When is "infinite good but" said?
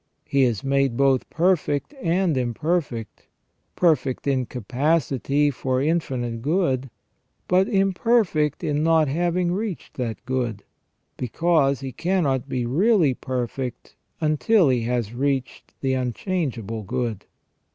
5.79-7.67